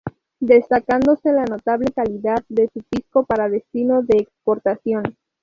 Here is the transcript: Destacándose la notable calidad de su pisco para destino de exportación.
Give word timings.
Destacándose 0.39 1.31
la 1.31 1.45
notable 1.45 1.91
calidad 1.91 2.43
de 2.49 2.67
su 2.73 2.81
pisco 2.89 3.23
para 3.23 3.49
destino 3.49 4.01
de 4.01 4.17
exportación. 4.17 5.03